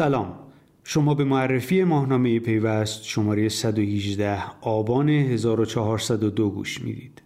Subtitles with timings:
[0.00, 0.38] سلام.
[0.84, 7.22] شما به معرفی ماهنامه پیوست شماره 118 آبان 1402 گوش می‌دید.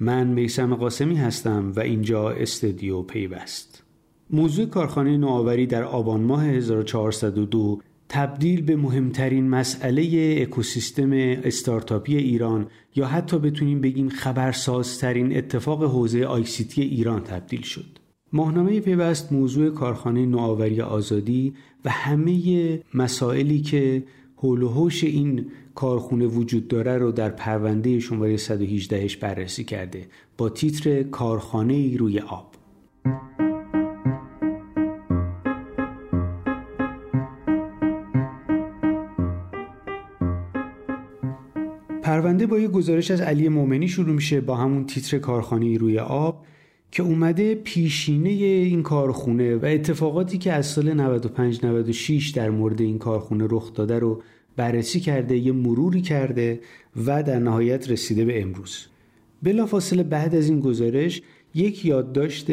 [0.00, 3.83] من میسم قاسمی هستم و اینجا استدیو پیوست.
[4.30, 11.10] موضوع کارخانه نوآوری در آبان ماه 1402 تبدیل به مهمترین مسئله اکوسیستم
[11.44, 17.98] استارتاپی ایران یا حتی بتونیم بگیم خبرسازترین اتفاق حوزه آیسیتی ایران تبدیل شد.
[18.32, 21.54] ماهنامه پیوست موضوع کارخانه نوآوری آزادی
[21.84, 24.04] و همه مسائلی که
[24.36, 30.06] حول و حوش این کارخونه وجود داره رو در پرونده شماره 118ش بررسی کرده
[30.38, 32.53] با تیتر کارخانه روی آب.
[42.34, 46.44] پرونده با یه گزارش از علی مومنی شروع میشه با همون تیتر کارخانه روی آب
[46.90, 52.98] که اومده پیشینه این کارخونه و اتفاقاتی که از سال 95 96 در مورد این
[52.98, 54.22] کارخونه رخ داده رو
[54.56, 56.60] بررسی کرده یه مروری کرده
[57.06, 58.86] و در نهایت رسیده به امروز.
[59.42, 61.22] بلافاصله بعد از این گزارش
[61.54, 62.46] یک یادداشت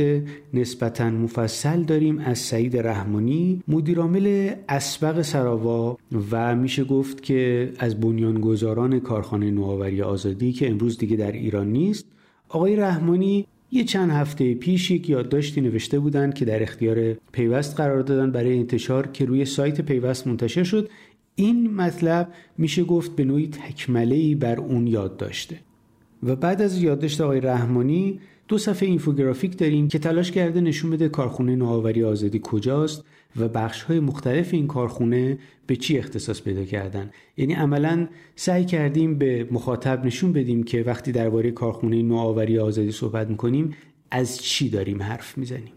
[0.54, 5.98] نسبتا مفصل داریم از سعید رحمانی مدیرعامل اسبق سراوا
[6.32, 12.06] و میشه گفت که از بنیانگذاران کارخانه نوآوری آزادی که امروز دیگه در ایران نیست
[12.50, 18.02] آقای رحمانی یه چند هفته پیش یک یادداشتی نوشته بودند که در اختیار پیوست قرار
[18.02, 20.90] دادن برای انتشار که روی سایت پیوست منتشر شد.
[21.36, 25.60] این مطلب میشه گفت به نوعی تکمله بر اون یاد داشته
[26.24, 28.20] و بعد از یادداشت آقای رحمانی
[28.52, 33.04] دو صفحه اینفوگرافیک داریم که تلاش کرده نشون بده کارخونه نوآوری آزادی کجاست
[33.40, 37.12] و بخش های مختلف این کارخونه به چی اختصاص پیدا کردن.
[37.38, 43.30] یعنی عملا سعی کردیم به مخاطب نشون بدیم که وقتی درباره کارخونه نوآوری آزادی صحبت
[43.30, 43.74] می‌کنیم
[44.12, 45.74] از چی داریم حرف می‌زنیم.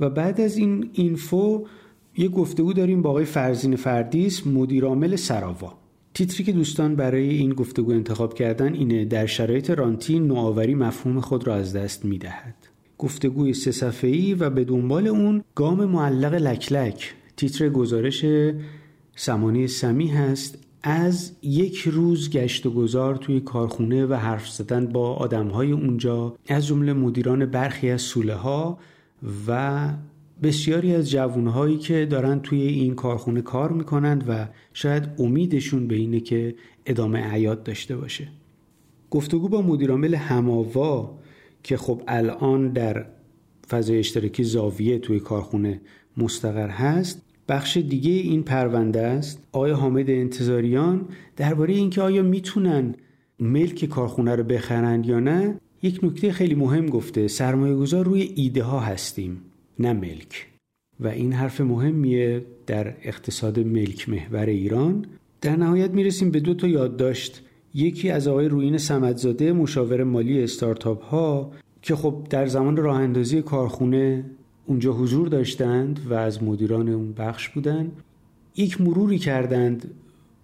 [0.00, 1.66] و بعد از این اینفو
[2.16, 5.78] یه گفتگو داریم با آقای فرزین فردیس مدیرعامل سراوا.
[6.16, 11.46] تیتری که دوستان برای این گفتگو انتخاب کردن اینه در شرایط رانتی نوآوری مفهوم خود
[11.46, 12.54] را از دست می‌دهد.
[12.98, 17.14] گفتگوی سه صفحه‌ای و به دنبال اون گام معلق لکلک.
[17.36, 18.24] تیتر گزارش
[19.16, 20.58] سمانی سمی هست.
[20.82, 26.66] از یک روز گشت و گذار توی کارخونه و حرف زدن با آدمهای اونجا از
[26.66, 28.78] جمله مدیران برخی از سوله ها
[29.48, 29.88] و
[30.42, 36.20] بسیاری از جوانهایی که دارن توی این کارخونه کار می‌کنند و شاید امیدشون به اینه
[36.20, 36.54] که
[36.86, 38.28] ادامه عیاد داشته باشه.
[39.10, 41.18] گفتگو با مدیرعامل هماوا
[41.62, 43.06] که خب الان در
[43.68, 45.80] فضای اشتراکی زاویه توی کارخونه
[46.16, 49.46] مستقر هست بخش دیگه این پرونده است.
[49.52, 52.94] آقای حامد انتظاریان درباره اینکه آیا می‌تونن
[53.40, 57.28] ملک کارخونه رو بخرند یا نه یک نکته خیلی مهم گفته.
[57.28, 59.42] سرمایه گذار روی ایده ها هستیم.
[59.78, 60.46] نه ملک.
[61.00, 65.06] و این حرف مهمیه در اقتصاد ملک محور ایران.
[65.40, 67.42] در نهایت می‌رسیم به دو تا یادداشت.
[67.74, 73.42] یکی از آقای روین سمدزاده مشاور مالی استارتاپ ها که خب در زمان راه اندازی
[73.42, 74.24] کارخونه
[74.66, 77.92] اونجا حضور داشتند و از مدیران اون بخش بودند
[78.56, 79.90] یک مروری کردند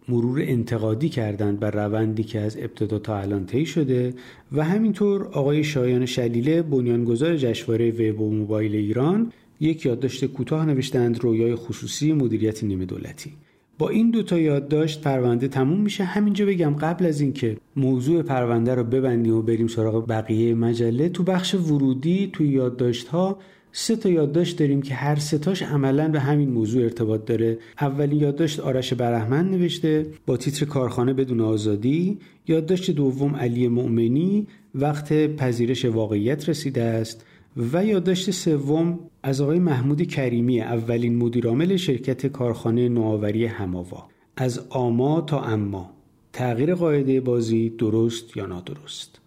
[0.08, 4.14] مرور انتقادی کردند بر روندی که از ابتدا تا الان طی شده
[4.52, 11.20] و همینطور آقای شایان شلیله بنیانگذار جشنواره وب و موبایل ایران یک یادداشت کوتاه نوشتند
[11.20, 13.32] رویای خصوصی مدیریت نیمه دولتی.
[13.78, 16.04] با این دوتا یادداشت پرونده تموم میشه.
[16.04, 21.22] همینجا بگم قبل از اینکه موضوع پرونده رو ببندیم و بریم سراغ بقیه مجله تو
[21.22, 23.38] بخش ورودی توی یادداشت ها
[23.72, 27.58] سه تا یادداشت داریم که هر ستاش عملا به همین موضوع ارتباط داره.
[27.80, 32.18] اولین یادداشت آرش برهمن نوشته با تیتر کارخانه بدون آزادی.
[32.48, 37.24] یادداشت دوم علی مؤمنی وقت پذیرش واقعیت رسیده است.
[37.72, 44.08] و یادداشت سوم از آقای محمود کریمی اولین مدیرعامل شرکت کارخانه نوآوری هماوا.
[44.36, 45.90] از آما تا اما.
[46.32, 49.21] تغییر قاعده بازی درست یا نادرست؟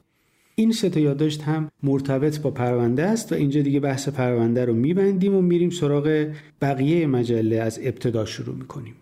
[0.57, 5.35] این سه یادداشت هم مرتبط با پرونده است و اینجا دیگه بحث پرونده رو میبندیم
[5.35, 6.31] و میریم سراغ
[6.61, 8.93] بقیه مجله از ابتدا شروع می‌کنیم.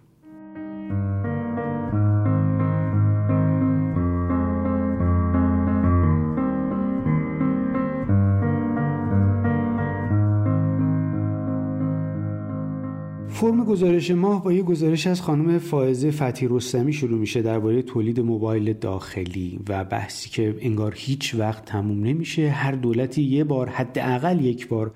[13.43, 18.19] فرم گزارش ماه با یه گزارش از خانم فائزه فتی رستمی شروع میشه درباره تولید
[18.19, 22.49] موبایل داخلی و بحثی که انگار هیچ وقت تموم نمیشه.
[22.49, 24.91] هر دولتی یه بار حداقل یک بار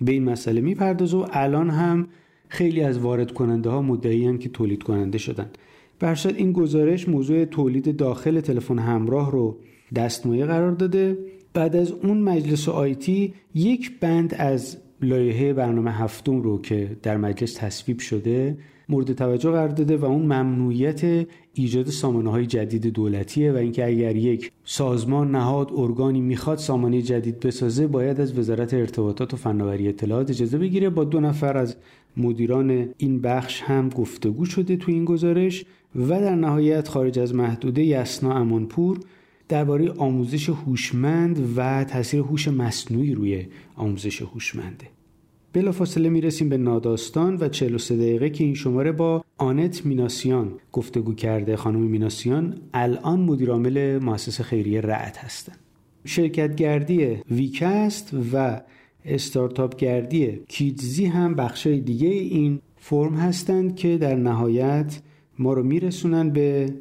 [0.00, 2.08] به این مسئله می‌پردازه و الان هم
[2.48, 5.50] خیلی از وارد کننده ها مدعی که تولید کننده شدن
[6.00, 9.58] برشاد این گزارش موضوع تولید داخل تلفن همراه رو
[9.94, 11.18] دستمایه قرار داده.
[11.54, 17.54] بعد از اون مجلس آیتی یک بند از لایحه برنامه هفتم رو که در مجلس
[17.54, 18.56] تصویب شده
[18.88, 24.16] مورد توجه قرار داده و اون ممنوعیت ایجاد سامانه های جدید دولتیه و اینکه اگر
[24.16, 30.30] یک سازمان نهاد ارگانی می‌خواد سامانه جدید بسازه باید از وزارت ارتباطات و فناوری اطلاعات
[30.30, 30.90] اجازه بگیره.
[30.90, 31.76] با دو نفر از
[32.16, 35.64] مدیران این بخش هم گفتگو شده تو این گزارش
[35.96, 39.00] و در نهایت خارج از محدوده یسنا امانپور
[39.52, 43.46] درباره آموزش هوشمند و تاثیر هوش مصنوعی روی
[43.76, 44.86] آموزش هوشمنده.
[45.52, 51.56] بلافاصله می‌رسیم به ناداستان و 43 دقیقه که این شماره با آنت میناسیان گفتگو کرده.
[51.56, 55.58] خانم میناسیان الان مدیرعامل مؤسسه خیریه رعد هستند
[56.04, 58.60] شرکت گردی ویکست و
[59.04, 65.00] استارتاپ گردی کیدزی هم بخشای دیگه این فرم هستند که در نهایت
[65.38, 66.74] ما رو میرسونن به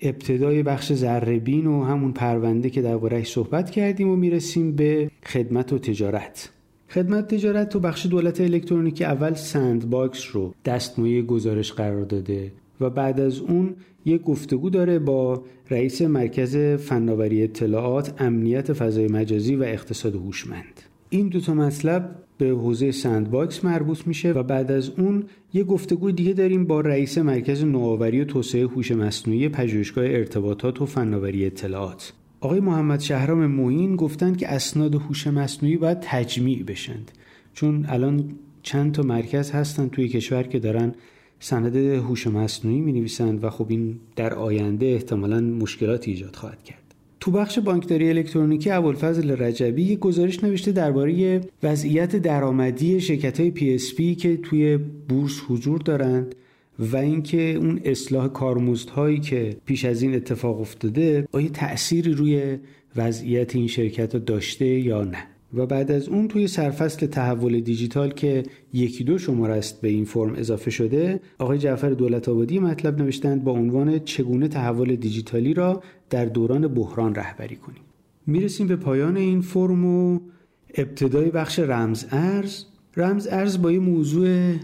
[0.00, 5.78] ابتدای بخش ذره‌بین و همون پرونده که دربارهش صحبت کردیم و می‌رسیم به خدمت و
[5.78, 6.50] تجارت.
[6.88, 13.20] خدمت تجارت تو بخش دولت الکترونیکی اول sandbox رو دستمایه گزارش قرار داده و بعد
[13.20, 20.14] از اون یک گفتگو داره با رئیس مرکز فناوری اطلاعات امنیت فضای مجازی و اقتصاد
[20.14, 20.80] هوشمند.
[21.10, 25.24] این دوتا مطلب به حوزه sandbox مربوط میشه و بعد از اون
[25.54, 30.86] یه گفتگو دیگه داریم با رئیس مرکز نوآوری و توسعه هوش مصنوعی پژوهشگاه ارتباطات و
[30.86, 32.12] فناوری اطلاعات.
[32.40, 37.10] آقای محمد شهرام معین گفتند که اسناد هوش مصنوعی باید تجمیع بشند.
[37.54, 38.24] چون الان
[38.62, 40.94] چند تا مرکز هستن توی کشور که دارن
[41.40, 46.85] سند هوش مصنوعی می نویسند و خب این در آینده احتمالا مشکلات ایجاد خواهد کرد.
[47.26, 54.14] تو بخش بانکداری الکترونیکی ابوالفضل رجبی یک گزارش نوشته درباره وضعیت درآمدی شرکت های پی
[54.14, 54.76] که توی
[55.08, 56.34] بورس حضور دارند
[56.78, 62.58] و اینکه اون اصلاح کارمزدهایی که پیش از این اتفاق افتاده آیا تأثیری روی
[62.96, 65.35] وضعیت این شرکت داشته یا نه.
[65.54, 70.04] و بعد از اون توی سرفصل تحول دیجیتال که یکی دو شماره است به این
[70.04, 75.82] فرم اضافه شده آقای جعفر دولت آبادی مطلب نوشتند با عنوان چگونه تحول دیجیتالی را
[76.10, 77.82] در دوران بحران رهبری کنیم.
[78.26, 80.20] می‌رسیم به پایان این فرم و
[80.74, 82.64] ابتدای بخش رمز ارز.
[82.96, 84.54] رمز ارز با یه موضوع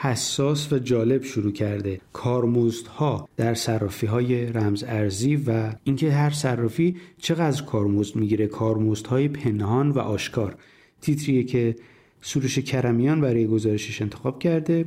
[0.00, 2.00] حساس و جالب شروع کرده.
[2.12, 9.90] کارمزدها در صرافی های رمز ارزی و اینکه هر صرافی چقدر کارمزد می‌گیره کارمزدهای پنهان
[9.90, 10.56] و آشکار.
[11.00, 11.76] تیتریه که
[12.22, 14.84] سروش کرمیان برای گزارشش انتخاب کرده.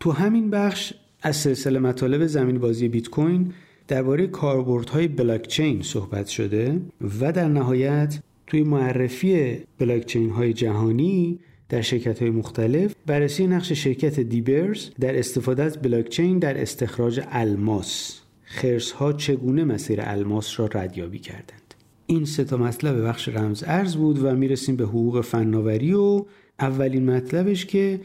[0.00, 0.92] تو همین بخش
[1.22, 3.52] از سلسله مطالب زمین بازی بیت کوین
[3.88, 6.80] درباره کاربردهای بلاکچین صحبت شده
[7.20, 11.38] و در نهایت توی معرفی بلاکچین های جهانی
[11.70, 12.94] در شرکت های مختلف.
[13.06, 18.20] بررسی نقش شرکت دیبرز در استفاده از بلاکچین در استخراج الماس.
[18.42, 21.74] خرس ها چگونه مسیر الماس را ردیابی کردند؟
[22.06, 26.24] این سه تا مطلب بخش رمز ارز بود و می‌رسیم به حقوق فناوری و
[26.58, 28.00] اولین مطلبش که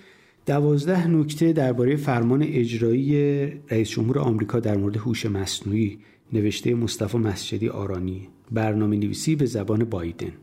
[0.45, 5.99] دوازده نکته درباره فرمان اجرایی رئیس جمهور آمریکا در مورد هوش مصنوعی
[6.33, 10.33] نوشته مصطفی مسجدی آرانی برنامه نویسی به زبان بایدن.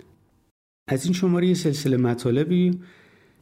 [0.88, 2.78] از این شماره سلسله مطالبی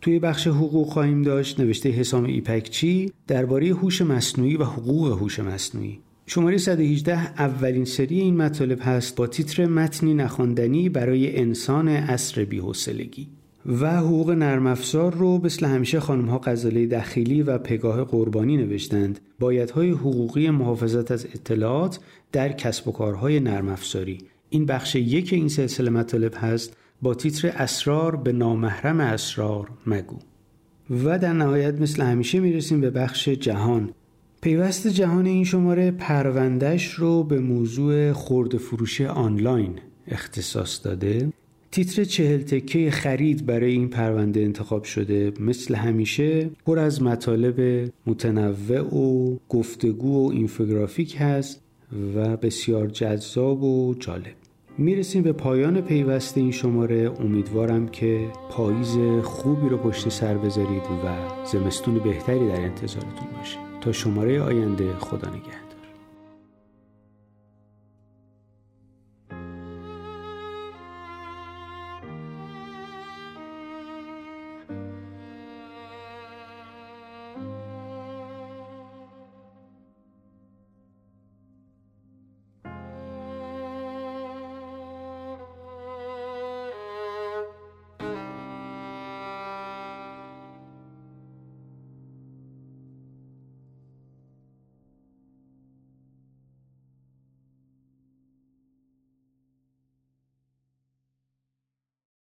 [0.00, 5.98] توی بخش حقوق خواهیم داشت نوشته حسام ایپکچی درباره هوش مصنوعی و حقوق هوش مصنوعی.
[6.26, 13.28] شماره 118 اولین سری این مطالب هست با تیتر متنی نخواندنی برای انسان عصر بی‌حوصلگی.
[13.66, 19.20] و حقوق نرم افزار رو مثل همیشه خانم ها غزاله دخیلی و پگاه قربانی نوشتند.
[19.38, 21.98] بایدهای حقوقی محافظت از اطلاعات
[22.32, 24.18] در کسب و کارهای نرم افزاری.
[24.50, 26.76] این بخش یک این سلسله مطالب هست.
[27.02, 30.16] با تیتر اسرار به نامحرم اسرار مگو.
[31.04, 33.90] و در نهایت مثل همیشه می‌رسیم به بخش جهان.
[34.40, 39.78] پیوست جهان این شماره پروندهش رو به موضوع خورد فروش آنلاین
[40.08, 41.32] اختصاص داده.
[41.70, 48.94] تیتر چهل تکه خرید برای این پرونده انتخاب شده مثل همیشه پر از مطالب متنوع
[48.94, 51.60] و گفتگو و اینفوگرافیک هست
[52.14, 54.34] و بسیار جذاب و جالب.
[54.78, 57.12] می‌رسیم به پایان پیوست این شماره.
[57.20, 63.58] امیدوارم که پاییز خوبی رو پشت سر بذارید و زمستون بهتری در انتظارتون باشه.
[63.80, 65.69] تا شماره آینده خدا نگهدار.